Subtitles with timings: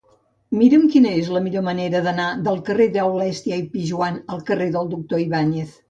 [0.61, 4.95] Mira'm quina és la millor manera d'anar del carrer d'Aulèstia i Pijoan al carrer del
[4.99, 5.75] Doctor Ibáñez.